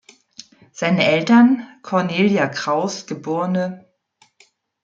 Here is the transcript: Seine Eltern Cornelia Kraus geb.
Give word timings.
Seine 0.71 1.05
Eltern 1.05 1.63
Cornelia 1.83 2.47
Kraus 2.47 3.05
geb. 3.05 3.27